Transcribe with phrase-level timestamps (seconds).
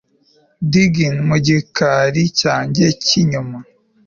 [0.71, 3.57] diggin 'mu gikari cyanjye cy'inyuma